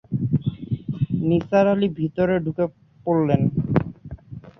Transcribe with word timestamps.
নিসার 1.27 1.65
আলি 1.73 1.87
ভেতরে 1.97 2.35
ঢুকে 2.45 2.65
পড়লেন। 3.05 3.41